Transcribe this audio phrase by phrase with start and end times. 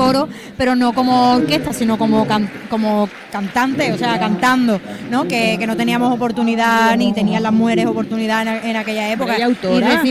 [0.00, 2.26] coro, pero no como orquesta, sino como,
[2.68, 4.80] como cantante, o sea, cantando,
[5.10, 5.28] ¿no?
[5.28, 9.36] Que, no teníamos oportunidad, ni tenían las mujeres oportunidad en, aquella época.
[9.36, 10.02] Ella autora.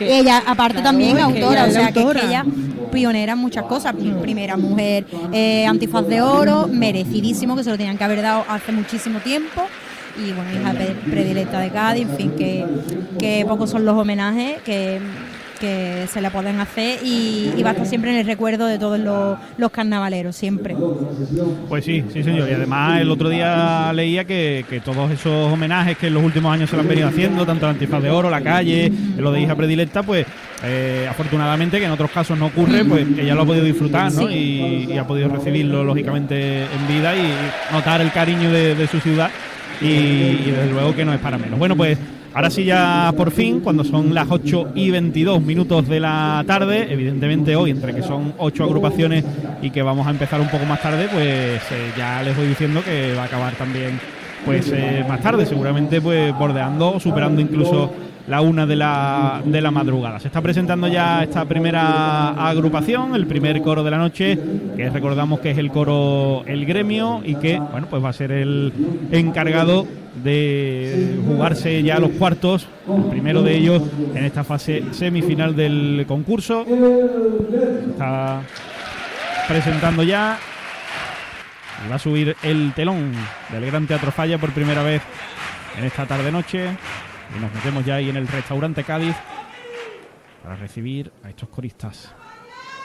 [0.00, 2.44] ella, aparte también autora, o sea, que, ella
[2.90, 3.94] pionera en muchas cosas.
[4.20, 8.72] Primera mujer eh, antifaz de oro, merecidísimo, que se lo tenían que haber dado hace
[8.72, 9.62] muchísimo tiempo
[10.18, 10.74] y bueno, hija
[11.10, 12.64] predilecta de Cádiz, en fin, que,
[13.18, 14.98] que pocos son los homenajes que,
[15.56, 18.98] que se le pueden hacer y, va a estar siempre en el recuerdo de todos
[18.98, 20.76] los, carnavaleros, siempre.
[21.68, 26.08] Pues sí, sí señor, y además el otro día leía que, todos esos homenajes que
[26.08, 28.40] en los últimos años se le han venido haciendo, tanto la Antifaz de Oro, la
[28.40, 30.26] calle, lo de hija predilecta, pues
[30.64, 34.30] eh, afortunadamente que en otros casos no ocurre, pues ella lo ha podido disfrutar ¿no?
[34.30, 37.32] y, ha podido recibirlo lógicamente en vida y
[37.72, 39.30] notar el cariño de su ciudad
[39.80, 41.58] y, desde luego que no es para menos.
[41.58, 41.98] Bueno, pues
[42.36, 46.86] ahora sí ya por fin, cuando son las 8 y 22 minutos de la tarde,
[46.92, 49.24] evidentemente hoy, entre que son 8 agrupaciones
[49.62, 52.82] y que vamos a empezar un poco más tarde, pues eh, ya les voy diciendo
[52.84, 53.98] que va a acabar también
[54.44, 57.92] pues eh, más tarde, seguramente pues bordeando, superando incluso
[58.28, 60.18] la una de la, de la madrugada.
[60.18, 64.38] Se está presentando ya esta primera agrupación, el primer coro de la noche,
[64.76, 68.32] que recordamos que es el coro El Gremio y que, bueno, pues va a ser
[68.32, 68.72] el
[69.12, 69.86] encargado
[70.22, 73.82] de jugarse ya los cuartos, el primero de ellos
[74.14, 76.64] en esta fase semifinal del concurso.
[77.90, 78.40] Está
[79.46, 80.38] presentando ya
[81.84, 83.12] y va a subir el telón
[83.50, 85.02] del Gran Teatro Falla por primera vez
[85.76, 86.76] en esta tarde-noche.
[87.36, 89.16] Y nos metemos ya ahí en el restaurante Cádiz
[90.42, 92.14] para recibir a estos coristas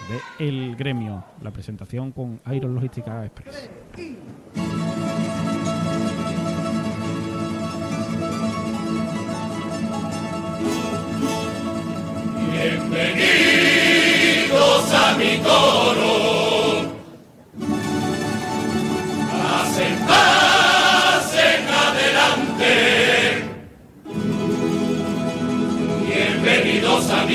[0.10, 1.24] de El Gremio.
[1.42, 3.70] La presentación con Iron Logística Express.
[12.52, 16.41] Bienvenidos a mi coro.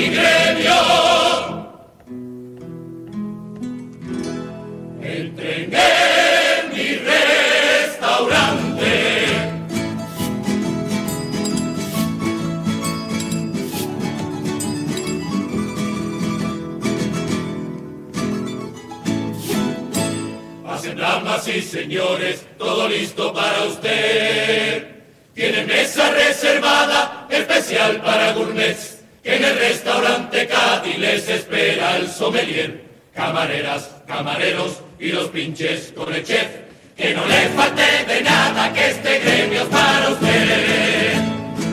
[0.07, 0.73] Mi gremio.
[6.73, 8.05] Mi restaurante.
[20.63, 24.87] Pasen damas y señores, todo listo para usted.
[25.33, 28.86] Tiene mesa reservada especial para gourmets
[29.27, 32.81] en el restaurante Cádiz les espera el sommelier,
[33.13, 36.47] camareras, camareros y los pinches con chef.
[36.95, 41.13] Que no le falte de nada, que este gremio es para usted.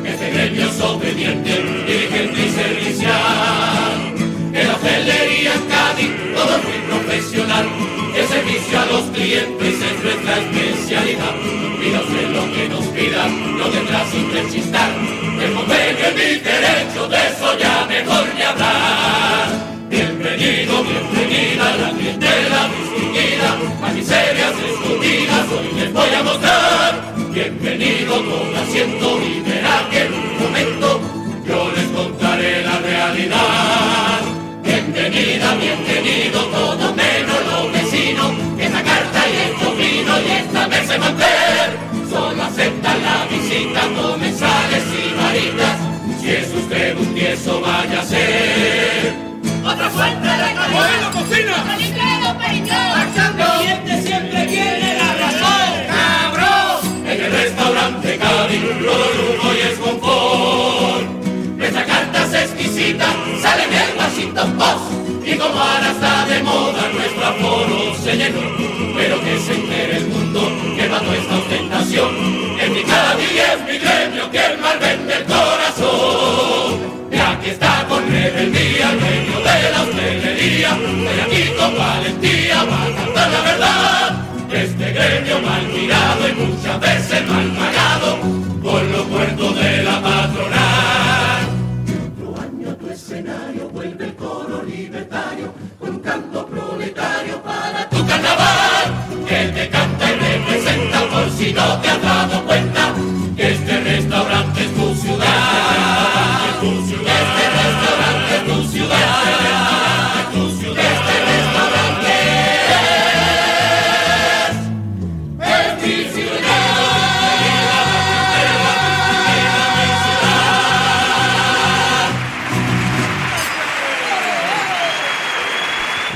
[0.04, 4.14] Este gremio es obediente, diligente y servicial.
[4.52, 7.66] En la hotelería en Cádiz todo muy profesional.
[8.16, 11.34] El servicio a los clientes es nuestra especialidad.
[11.80, 14.93] Pida usted lo que nos pida, lo tendrá sin rechistar.
[16.04, 19.48] Es mi derecho, de eso ya mejor ni hablar.
[19.88, 27.14] Bienvenido, bienvenida la clientela distinguida, a miserias escondidas hoy les voy a mostrar.
[27.32, 31.00] Bienvenido, con asiento y verá que en un momento
[31.46, 34.20] yo les contaré la realidad.
[34.62, 41.78] Bienvenida, bienvenido, todo menos los vecinos, esa carta y el vino y esta mesa manter
[42.10, 45.93] solo aceptan la visita comensales y maritas.
[46.24, 49.12] Si es usted un tieso, vaya a ser.
[49.62, 50.70] Otra fuente de calidad.
[50.72, 51.64] ¡Bueno, cocina!
[52.94, 53.44] ¡Marchando!
[53.44, 55.68] El cliente siempre tiene la razón.
[55.86, 57.06] ¡Cabrón!
[57.06, 60.23] En el restaurante todo lujo y es confort.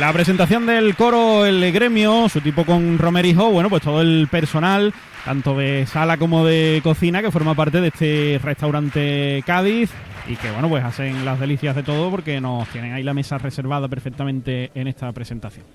[0.09, 4.95] La presentación del coro El Gremio, su tipo con Romerijo, bueno, pues todo el personal,
[5.23, 9.91] tanto de sala como de cocina, que forma parte de este restaurante Cádiz
[10.27, 13.37] y que, bueno, pues hacen las delicias de todo porque nos tienen ahí la mesa
[13.37, 15.67] reservada perfectamente en esta presentación.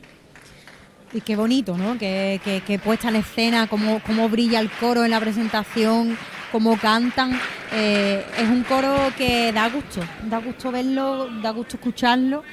[1.14, 1.96] Y qué bonito, ¿no?
[2.00, 6.18] Que, puesta en escena, cómo, cómo brilla el coro en la presentación,
[6.52, 7.40] cómo cantan.
[7.72, 12.44] Eh, es un coro que da gusto, da gusto verlo, da gusto escucharlo.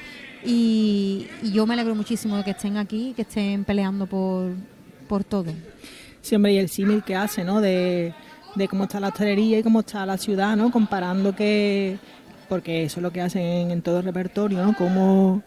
[0.45, 4.53] Y, yo me alegro muchísimo de que estén aquí, que estén peleando por,
[5.09, 5.53] por todo.
[6.23, 7.61] Sí, hombre, y el símil que hace, ¿no?
[7.61, 8.15] De,
[8.55, 10.71] de cómo está la hostelería y cómo está la ciudad, ¿no?
[10.71, 11.99] Comparando que,
[12.49, 14.75] porque eso es lo que hacen en todo el repertorio, ¿no?
[14.75, 15.43] Cómo,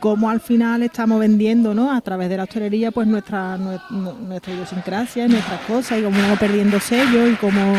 [0.00, 1.92] cómo al final estamos vendiendo, ¿no?
[1.92, 6.80] A través de la hostelería, pues nuestra, nuestra idiosincrasia, nuestras cosas y cómo vamos perdiendo
[6.80, 7.74] sellos y cómo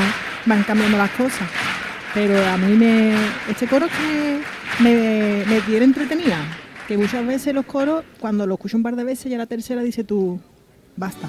[0.46, 1.48] van cambiando las cosas.
[2.14, 3.14] Pero a mí me,
[3.50, 4.42] este coro que
[4.84, 6.38] me, me tiene entretenida,
[6.88, 9.82] que muchas veces los coros, cuando lo escucho un par de veces, ya la tercera
[9.82, 10.40] dice tú,
[10.96, 11.28] basta.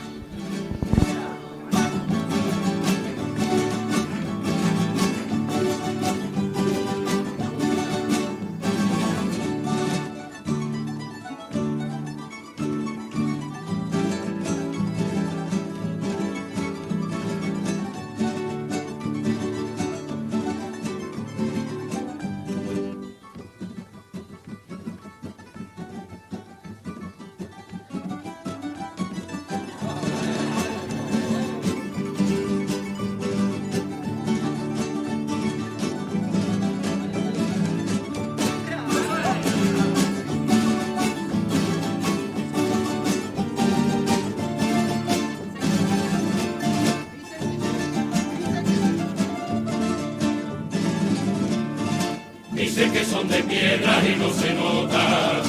[52.87, 55.43] Que son de piedra y no se nota.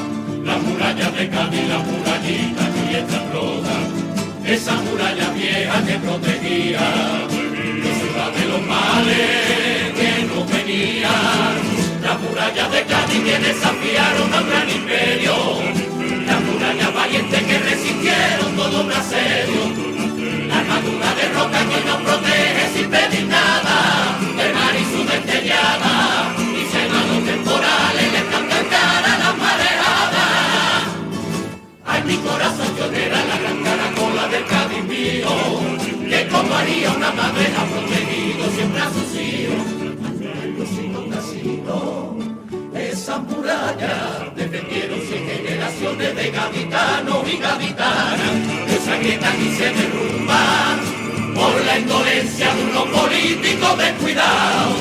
[0.43, 3.77] Las murallas de Cádiz, la murallita que está rota.
[4.45, 11.53] Esa muralla vieja que protegía la ciudad de los males que no venían.
[12.01, 15.35] Las murallas de Cádiz que desafiaron a un gran imperio.
[16.25, 19.61] Las murallas valientes que resistieron todo un asedio.
[20.47, 24.17] La armadura de roca que nos protege sin pedir nada.
[24.35, 26.38] El mar y su destellada
[32.49, 35.29] Corazón llorera la gran caracola del Cádiz mío,
[36.09, 39.79] que como haría una madre ha protegido siempre a sus hijos.
[42.73, 48.31] Esas murallas defendieron cien generaciones de gaditanos y gaditanas,
[48.67, 50.79] que se agrietan y se derrumban
[51.35, 54.78] por la indolencia de unos políticos descuidados.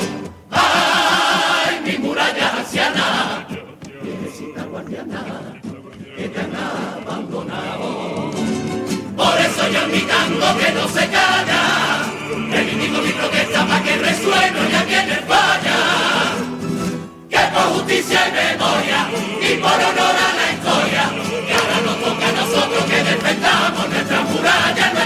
[10.37, 12.05] Que no se calla,
[12.51, 15.77] reivindico mi protesta para que resuene y a quienes falla.
[17.29, 19.09] Que por justicia y memoria
[19.41, 21.03] y por honor a la historia,
[21.47, 24.98] que ahora nos toca a nosotros que defendamos nuestra muralla.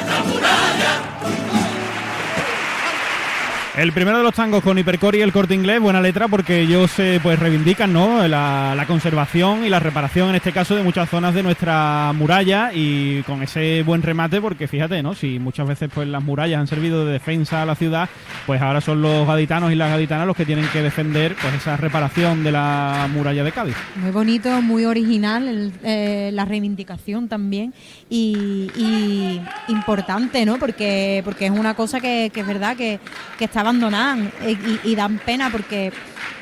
[3.76, 6.92] El primero de los tangos con Hipercore y el corte inglés, buena letra porque ellos
[7.00, 8.28] eh, pues reivindican ¿no?
[8.28, 13.24] La, conservación y la reparación en este caso de muchas zonas de nuestra muralla y
[13.24, 15.16] con ese buen remate porque fíjate, ¿no?
[15.16, 18.10] Si muchas veces pues las murallas han servido de defensa a la ciudad,
[18.46, 21.76] pues ahora son los gaditanos y las gaditanas los que tienen que defender pues esa
[21.76, 23.76] reparación de la muralla de Cádiz.
[23.96, 27.74] Muy bonito, muy original eh, la reivindicación también
[28.08, 30.60] y, importante, ¿no?
[30.60, 33.00] Porque, porque es una cosa que, es verdad que
[33.40, 35.92] está abandonan eh, y, dan pena porque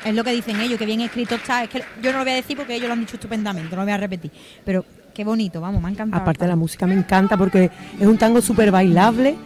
[0.04, 1.64] es lo que dicen ellos, que bien escrito está.
[1.64, 3.82] Es que yo no lo voy a decir porque ellos lo han dicho estupendamente, no
[3.82, 4.30] lo voy a repetir.
[4.64, 6.22] Pero qué bonito, vamos, me ha encantado.
[6.22, 9.36] Aparte de la música me encanta porque es un tango súper bailable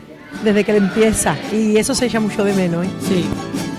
[0.44, 2.86] desde que empieza y eso se echa mucho de menos.
[2.86, 2.90] ¿eh?
[3.00, 3.75] Sí.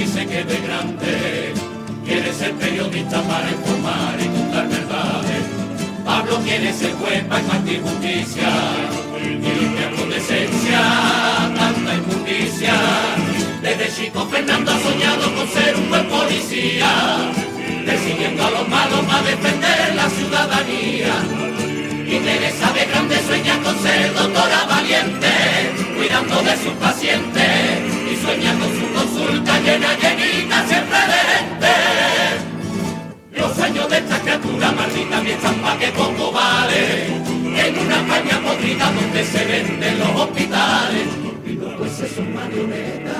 [0.00, 1.52] Dice que de grande
[2.06, 5.42] quiere ser periodista para informar y contar verdades.
[6.06, 8.50] Pablo quiere ser juez para impartir justicia
[9.22, 10.80] y limpiar con decencia
[11.54, 12.74] tanta inmundicia.
[13.60, 16.90] Desde chico Fernando ha soñado con ser un buen policía,
[17.84, 21.14] persiguiendo a los malos para defender la ciudadanía.
[22.12, 25.32] Y Teresa de grande sueña con ser doctora valiente,
[25.94, 27.69] cuidando de sus pacientes
[28.20, 31.74] sueña su consulta llena, llenita, siempre de gente.
[33.32, 38.92] Los sueños de esta criatura maldita mi estampa que poco vale, en una caña podrida
[38.92, 41.08] donde se venden los hospitales.
[41.46, 43.14] Y los jueces son marionetas,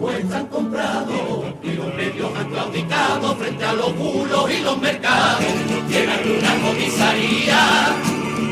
[0.00, 5.44] o están comprados, y los medios han claudicado frente a los bulos y los mercados.
[5.90, 7.94] En alguna comisaría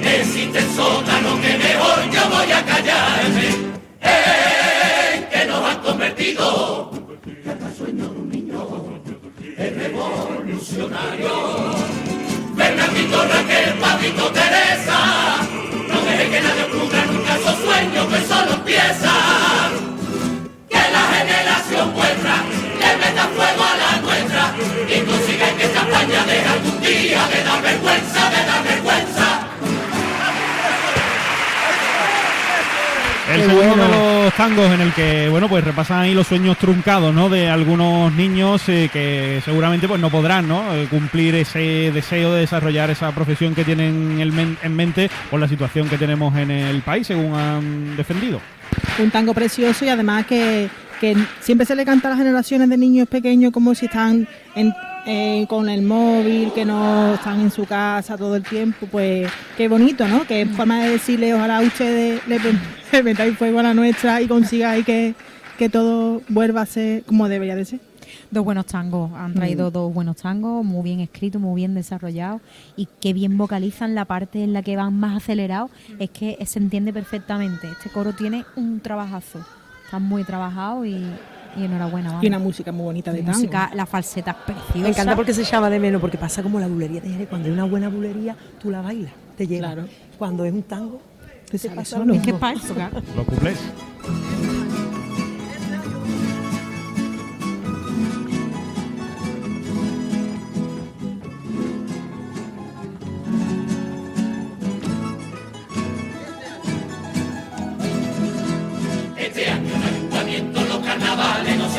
[0.03, 3.62] existen sótanos que mejor yo voy a callarme.
[6.33, 8.67] Que hasta sueño de un niño
[9.59, 11.29] es revolucionario.
[12.57, 15.37] Fernandito, Raquel, Pablito, Teresa,
[15.89, 19.73] no deje que nadie ocurra nunca esos sueños que solo empiezan.
[20.71, 22.37] Que la generación vuestra
[22.81, 24.55] le meta fuego a la nuestra
[24.89, 29.22] y consiga que esta España deje algún día de dar vergüenza, de dar vergüenza.
[33.47, 33.83] Segundo bueno.
[33.85, 37.29] de los tangos en el que, bueno, pues repasan ahí los sueños truncados, ¿no?
[37.29, 40.75] De algunos niños eh, que seguramente pues no podrán, ¿no?
[40.75, 44.19] Eh, cumplir ese deseo de desarrollar esa profesión que tienen
[44.63, 48.41] en mente por la situación que tenemos en el país, según han defendido.
[48.99, 50.69] un tango precioso y además que,
[51.01, 54.73] que siempre se le canta a las generaciones de niños pequeños como si están en-
[55.07, 59.69] eh, con el móvil, que no están en su casa todo el tiempo, pues qué
[59.69, 60.25] bonito, ¿no?
[60.27, 62.39] Que es forma de decirle, ojalá ustedes le,
[62.93, 65.15] le metáis fuego a la nuestra y consigáis que,
[65.59, 67.81] que todo vuelva a ser como debería de ser.
[68.31, 69.73] Dos buenos tangos, han traído Mm.
[69.73, 72.41] dos buenos tangos, muy bien escritos, muy bien desarrollados
[72.77, 76.59] y que bien vocalizan la parte en la que van más acelerados, es que se
[76.59, 77.69] entiende perfectamente.
[77.71, 79.41] Este coro tiene un trabajazo,
[79.85, 81.05] está muy trabajado y,
[81.57, 82.09] y enhorabuena.
[82.09, 82.25] vamos.
[82.25, 83.39] Y una música muy bonita de La tango.
[83.39, 84.79] música, la falseta es preciosa.
[84.79, 87.29] Me encanta porque se llama de menos, porque pasa como la bulería de Jerez.
[87.29, 89.73] Cuando hay una buena bulería, tú la bailas, te lleva.
[89.73, 89.89] Claro.
[90.19, 91.01] Cuando es un tango,
[91.51, 92.07] Te sale pasa solo.
[92.07, 92.39] lo mismo.
[92.39, 93.03] para eso, claro.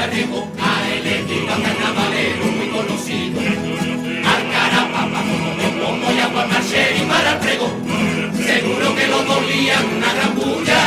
[0.04, 3.40] Arriesgó a elegir a un carnavalero muy conocido.
[3.40, 8.34] Al carapapa como de plomo y agua y para el pregón.
[8.36, 10.84] Seguro que los dos lían una gran bulla.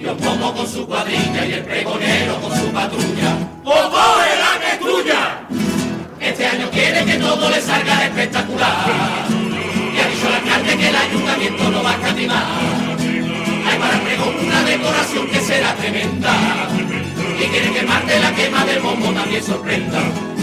[0.00, 3.30] Yo como con su cuadrilla y el pregonero con su patrulla.
[3.64, 5.46] ¡O coge la que es tuya!
[6.20, 8.88] Este año quiere que todo le salga espectacular.
[9.30, 12.44] Y ha dicho el alcalde que el ayuntamiento no va a escatimar.
[13.66, 16.34] Hay para el pregón una decoración que será tremenda.
[17.38, 20.00] Y quieren que el martes la quema del bombo también sorprenda.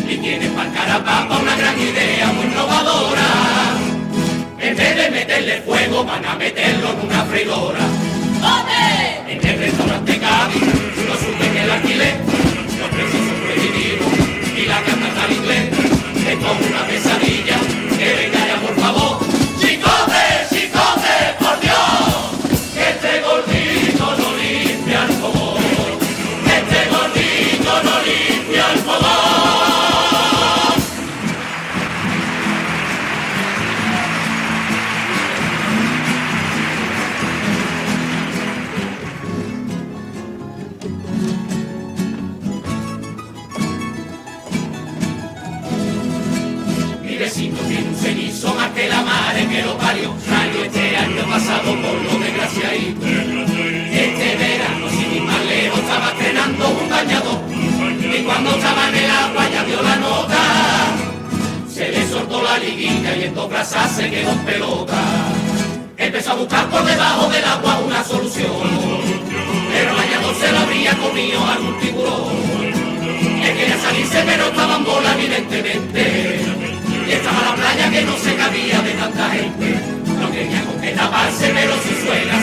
[0.07, 3.27] Y tienen para carapapa una gran idea muy innovadora.
[4.59, 7.79] En vez de meterle fuego van a meterlo en una freidora.
[8.41, 9.33] ¿Dónde?
[9.33, 12.15] En el restaurante Cádiz, no suben el alquiler,
[12.79, 14.11] los precios son prohibidos
[14.57, 15.69] y la canta al inglés.
[16.27, 17.57] Es como una pesadilla,
[17.97, 18.40] que venga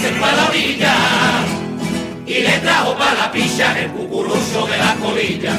[0.09, 0.95] su suegra se fue a la orilla
[2.27, 5.53] Y le trajo para la pilla el cucurucho de la colilla.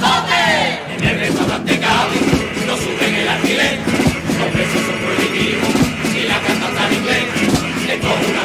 [0.00, 0.96] ¿Dónde?
[0.96, 2.22] En el restaurante Cádiz
[2.66, 3.78] No suben el alquiler.
[4.38, 5.68] Los precios son prohibidos
[6.16, 8.37] Y la cantante en inglés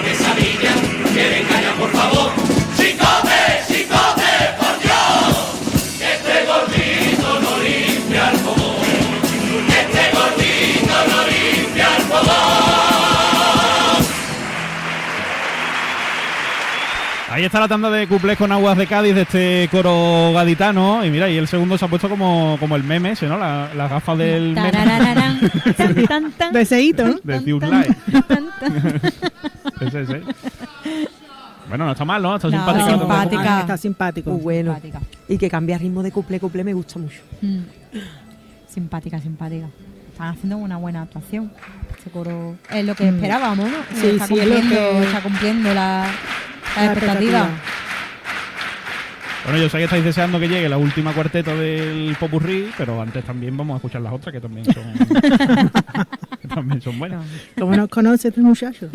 [17.34, 21.04] Ahí está la tanda de cuplés con aguas de Cádiz de este coro gaditano.
[21.04, 23.40] Y mira, y el segundo se ha puesto como, como el meme ese, ¿no?
[23.40, 24.72] La- Las gafas del meme.
[24.72, 25.40] Tararararán,
[25.78, 27.16] tan, tan, tan, Deseíto, ¿no?
[27.24, 27.86] De tan.
[29.82, 30.22] Ese, ese.
[31.68, 32.36] Bueno, no está mal, ¿no?
[32.36, 32.86] Está No, simpática.
[32.86, 33.58] de simpática.
[33.58, 34.30] Ah, Está simpático.
[34.32, 34.74] Muy bueno.
[34.76, 35.02] Simpática.
[35.28, 37.20] Y que cambia ritmo de cuplé, cuplé me gusta mucho.
[37.42, 37.60] Mm.
[38.70, 39.68] Simpática, simpática.
[40.12, 41.52] Están haciendo una buena actuación.
[41.98, 43.16] Este coro es lo que Mm.
[43.16, 43.78] esperábamos, ¿no?
[43.96, 46.06] Sí, está, sí, es lo cumpliendo, que- está cumpliendo la,
[46.76, 47.50] la La expectativa.
[49.46, 53.26] Bueno, yo sé que estáis deseando que llegue la última cuarteta del Popurrí, pero antes
[53.26, 54.84] también vamos a escuchar las otras que también son,
[56.42, 57.26] que también son buenas.
[57.60, 58.88] ¿Cómo nos conoce este muchacho?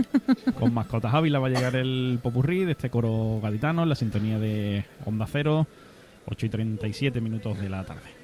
[0.59, 4.39] Con Mascotas Ávila va a llegar el Popurrí de este coro gaditano en la sintonía
[4.39, 5.67] de Onda Cero,
[6.25, 8.18] 8 y 37 minutos de la tarde.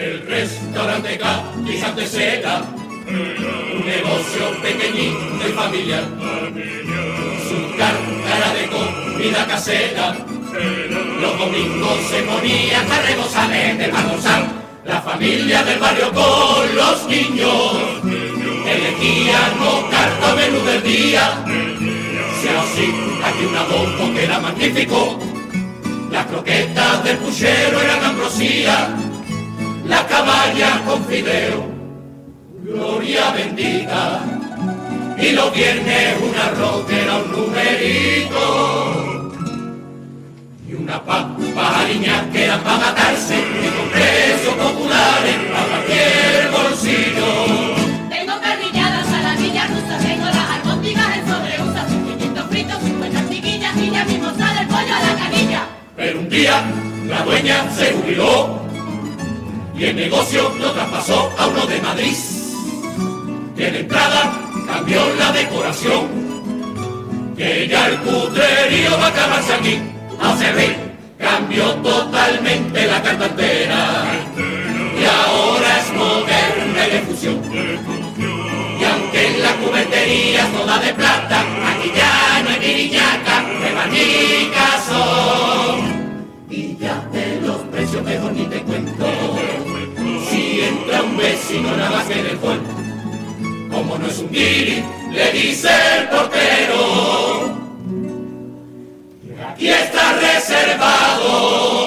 [0.00, 2.62] El restaurante Cádiz Antesera,
[3.06, 6.04] un negocio pequeñito y familiar.
[7.46, 10.16] Su cárcara de comida casera,
[11.20, 13.92] los domingos se ponía a rebosar de.
[14.86, 17.76] La familia del barrio con los niños
[18.66, 21.44] elegían los carta menú del día.
[22.40, 25.18] Si así, aquí una bombo que era magnífico.
[26.10, 28.96] Las croquetas del puchero eran ambrosía
[29.90, 31.66] la caballa con fideo,
[32.62, 34.22] gloria bendita,
[35.18, 38.44] y los viernes un arroz que era un numerito,
[40.68, 41.36] y una papa
[42.32, 47.30] que era para matarse, y con precios populares a cualquier bolsillo.
[48.08, 53.76] Tengo carrilladas, saladillas rusas, tengo las albóndigas en sobreusa, sus pimientos fritos, sus buenas tiguillas
[53.76, 55.62] y ya mismo sale el pollo a la canilla.
[55.96, 56.62] Pero un día
[57.08, 58.69] la dueña se jubiló
[59.80, 62.14] y el negocio lo traspasó a uno de Madrid.
[63.56, 64.30] Y en entrada
[64.66, 66.06] cambió la decoración,
[67.34, 69.78] que ya el cutrerío va a acabarse aquí
[70.20, 70.76] a servir.
[71.18, 74.04] Cambió totalmente la carta entera
[75.00, 77.40] y ahora es moderna y de fusión.
[78.80, 81.44] Y aunque en la cubertería es toda de plata,
[91.50, 92.62] vecino nada más que de fuego,
[93.70, 97.58] como no es un guiri, le dice el portero.
[99.48, 101.79] Aquí está reservado.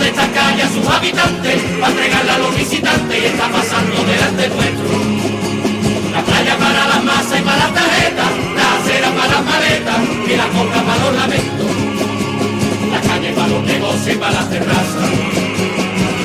[0.00, 4.48] De esta calle a sus habitantes, para entregarla a los visitantes y está pasando delante
[4.48, 4.88] nuestro.
[6.12, 10.36] La playa para las masas y para las tarjetas, la acera para las maletas y
[10.36, 11.66] la coca para los lamentos.
[12.92, 15.10] La calle para los negocios y para las terrazas.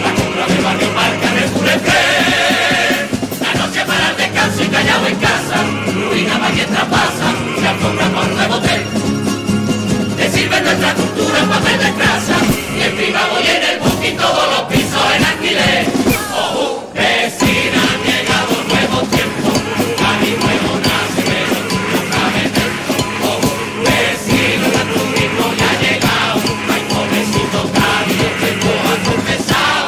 [0.04, 3.10] La compra de barrio marca en el Furefer.
[3.42, 5.58] La noche para el descanso y callado en casa.
[6.10, 7.28] Ruina va mientras pasa,
[7.60, 8.82] se alfombra para un nuevo hotel.
[10.18, 12.36] Te sirve nuestra cultura en papel de grasa
[12.78, 13.61] y en privado y el
[14.22, 15.86] todos los pisos en alquiler.
[16.34, 19.56] Oh, vecina, han llegado nuevos tiempos.
[20.06, 22.94] A mi nuevo nacimiento, nunca me tengo.
[23.28, 23.42] Oh,
[23.86, 26.38] vecino, la turismo ya ha llegado.
[26.74, 29.84] Ay, pobrecito, cari, yo tengo a confesar.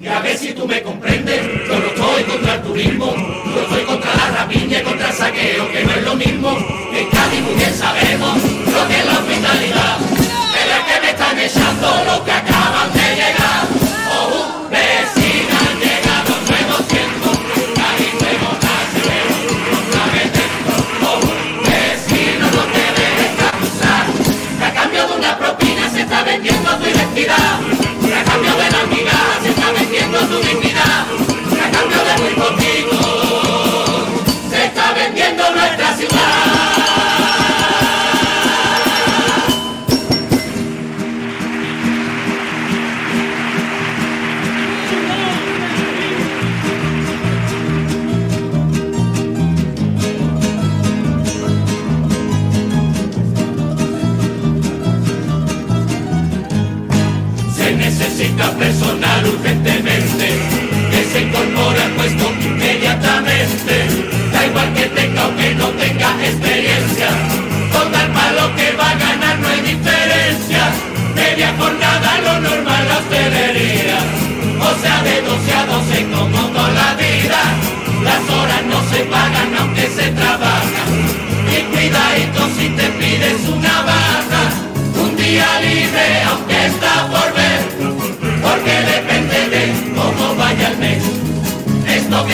[0.00, 3.14] Y a ver si tú me comprendes, yo no estoy contra el turismo.
[3.54, 6.50] Yo estoy contra la rapiña y contra el saqueo, que no es lo mismo.
[6.92, 9.93] En Cádiz muy bien sabemos lo que es la hospitalidad.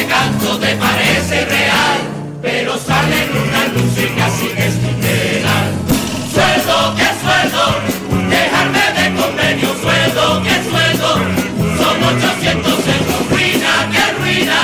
[0.01, 1.99] Que canto te parece real,
[2.41, 5.75] pero sale en una luz y casi que es literal.
[6.33, 7.65] Sueldo, que sueldo,
[8.31, 11.09] dejarme de convenio, sueldo, que sueldo,
[11.77, 14.61] son 800 euros, ruina, que ruina,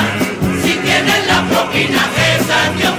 [0.62, 2.95] si tienes la propina, esa es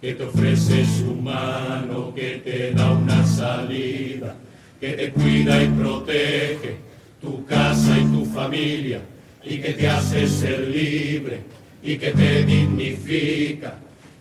[0.00, 4.34] que te ofrece su mano, que te da una salida,
[4.80, 6.76] que te cuida y protege
[7.20, 9.00] tu casa y tu familia,
[9.42, 11.40] y que te hace ser libre
[11.82, 13.74] y que te dignifica.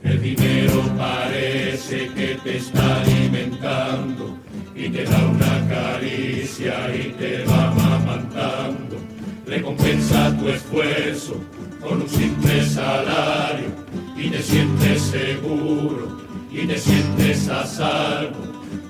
[0.04, 4.38] El dinero parece que te está alimentando
[4.76, 8.96] y te da una caricia y te va amamantando
[9.46, 11.40] recompensa tu esfuerzo
[11.82, 13.85] con un simple salario
[14.26, 16.18] y te sientes seguro
[16.52, 18.40] y te sientes a salvo.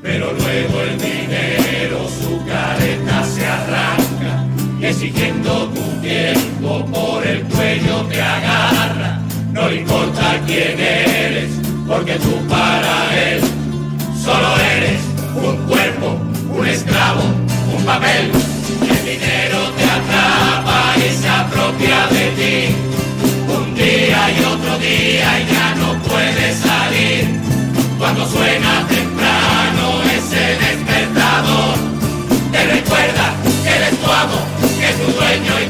[0.01, 4.45] Pero luego el dinero su careta se arranca
[4.79, 9.19] y exigiendo tu tiempo por el cuello te agarra.
[9.51, 11.51] No importa quién eres,
[11.85, 13.41] porque tú para él
[14.23, 15.01] solo eres
[15.35, 16.17] un cuerpo,
[16.57, 17.23] un esclavo,
[17.77, 18.31] un papel.
[18.89, 23.04] El dinero te atrapa y se apropia de ti.
[23.75, 27.41] Día y otro día y ya no puedes salir.
[27.99, 31.75] Cuando suena temprano ese despertador,
[32.53, 33.33] te recuerda
[33.63, 34.39] que eres tu amo,
[34.79, 35.64] que es tu dueño y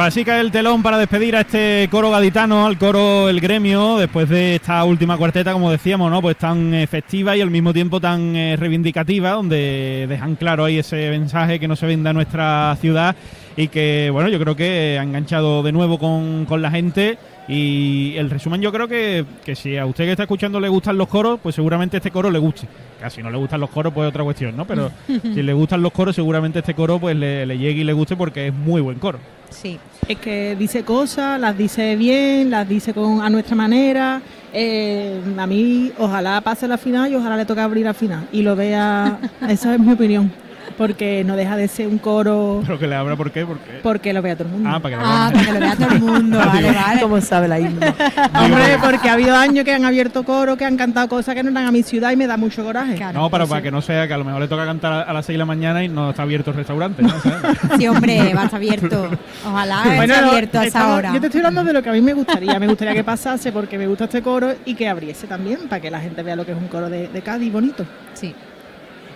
[0.00, 3.98] Pues así cae el telón para despedir a este coro gaditano, al coro El Gremio,
[3.98, 6.22] después de esta última cuarteta, como decíamos, ¿no?
[6.22, 10.78] Pues tan eh, festiva y al mismo tiempo tan eh, reivindicativa, donde dejan claro ahí
[10.78, 13.14] ese mensaje que no se venda nuestra ciudad
[13.58, 17.18] y que, bueno, yo creo que ha enganchado de nuevo con, con la gente.
[17.48, 20.96] Y el resumen yo creo que, que si a usted que está escuchando le gustan
[20.96, 22.68] los coros, pues seguramente este coro le guste.
[23.00, 24.66] Casi no le gustan los coros, pues es otra cuestión, ¿no?
[24.66, 24.90] Pero
[25.22, 28.16] si le gustan los coros, seguramente este coro pues le, le llegue y le guste
[28.16, 29.18] porque es muy buen coro.
[29.50, 29.78] Sí.
[30.08, 34.20] Es que dice cosas, las dice bien, las dice con a nuestra manera.
[34.52, 38.26] Eh, a mí, ojalá pase la final y ojalá le toque abrir la final.
[38.32, 40.32] Y lo vea, esa es mi opinión.
[40.80, 43.44] Porque no deja de ser un coro Pero que le abra, ¿por qué?
[43.44, 43.80] Porque...
[43.82, 44.70] porque lo vea todo el mundo.
[44.72, 45.32] Ah, para que le Ah, abra.
[45.38, 46.38] para que lo vea todo el mundo.
[46.46, 47.00] Vale, vale.
[47.02, 47.86] Como sabe la himno.
[48.34, 51.50] Hombre, porque ha habido años que han abierto coro, que han cantado cosas que no
[51.50, 52.94] eran a mi ciudad y me da mucho coraje.
[52.94, 53.20] Claro.
[53.20, 55.26] No, para, para que no sea que a lo mejor le toca cantar a- las
[55.26, 57.02] 6 de la mañana y no está abierto el restaurante.
[57.76, 59.10] Sí, hombre, va a estar abierto.
[59.46, 61.12] Ojalá Bueno, esté abierto a esa estamos- hora.
[61.12, 62.58] Yo te estoy hablando de lo que a mí me gustaría.
[62.58, 65.90] Me gustaría que pasase porque me gusta este coro y que abriese también para que
[65.90, 67.84] la gente vea lo que es un coro de, de Cádiz bonito.
[68.14, 68.34] Sí.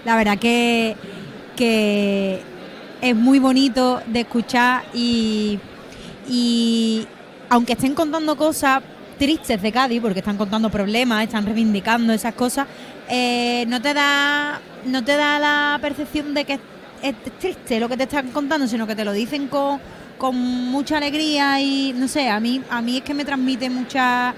[0.04, 0.94] La verdad que,
[1.56, 2.40] que
[3.00, 5.58] es muy bonito de escuchar y,
[6.28, 7.06] y
[7.48, 8.82] aunque estén contando cosas
[9.18, 12.66] tristes de Cádiz, porque están contando problemas, están reivindicando esas cosas,
[13.08, 16.58] eh, no te da no te da la percepción de que
[17.02, 19.78] es triste lo que te están contando, sino que te lo dicen con,
[20.18, 24.34] con mucha alegría y no sé, a mí a mí es que me transmite mucha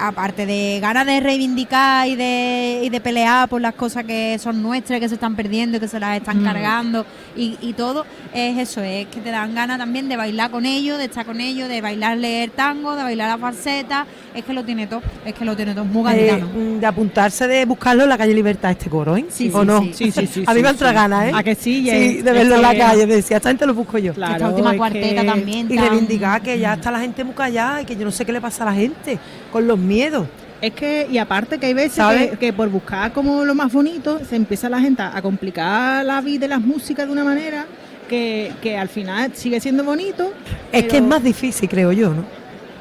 [0.00, 4.62] aparte de ganas de reivindicar y de, y de pelear por las cosas que son
[4.62, 7.04] nuestras, que se están perdiendo, que se las están cargando
[7.36, 10.98] y, y todo, es eso, es que te dan ganas también de bailar con ellos,
[10.98, 14.64] de estar con ellos, de bailarle el tango, de bailar la falseta, es que lo
[14.64, 16.78] tiene todo, es que lo tiene todo, es muy de, gaditano.
[16.80, 19.26] de apuntarse, de buscarlo en la calle Libertad este coro, ¿eh?
[19.28, 19.80] Sí, ¿O sí, no?
[19.82, 19.92] sí.
[19.94, 21.32] Sí, sí, sí, A mí sí, me entra ganas, ¿eh?
[21.34, 21.84] ¿A que sí?
[21.90, 23.06] Sí, de verlo en la calle.
[23.06, 24.14] Decía, esta gente lo busco yo.
[24.14, 25.66] Claro, Esta última es cuarteta que- también.
[25.70, 28.24] Y tan- reivindicar que ya está la gente muy callada y que yo no sé
[28.24, 29.18] qué le pasa a la gente
[29.50, 30.26] con los miedos.
[30.60, 34.20] Es que, y aparte que hay veces que, que por buscar como lo más bonito,
[34.28, 37.64] se empieza la gente a complicar la vida y las músicas de una manera
[38.08, 40.32] que, que al final sigue siendo bonito.
[40.70, 42.24] Es que es más difícil, creo yo, ¿no?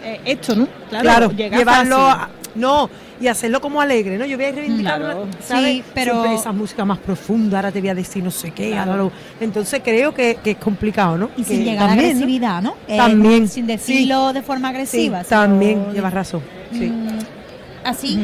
[0.03, 0.67] eh, esto, ¿no?
[0.89, 2.21] Claro, llega llevarlo fácil.
[2.23, 2.89] a- no,
[3.21, 4.25] y hacerlo como alegre, ¿no?
[4.25, 5.23] Yo voy a reivindicar, Claro.
[5.23, 5.71] una- ¿sabes?
[5.77, 8.95] Sí, pero- esa música más profunda, ahora te voy a decir no sé qué, ahora
[8.95, 11.29] lo- entonces creo que, que es complicado, ¿no?
[11.38, 12.75] Y sin Que llegar a agresividad, ¿no?
[12.88, 13.71] Eh, También, sin sí.
[13.71, 15.23] decirlo de forma agresiva.
[15.23, 16.41] también, llevas razón.
[16.71, 16.86] Sí.
[16.88, 17.08] Mm,
[17.82, 18.19] Así,